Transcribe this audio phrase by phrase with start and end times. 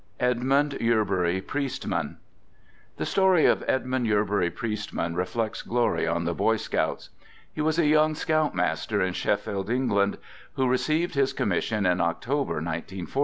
[0.17, 0.39] Communicated.
[0.39, 2.17] Digitized by EDMUND YERBURY PRIESTMAN
[2.97, 7.11] The story of Edmund Yerbury Priestman reflects glory on the Boy Scouts.
[7.53, 10.17] He was a young Scout master in Sheffield, England,
[10.53, 13.19] who received his com mission in October, 19 14.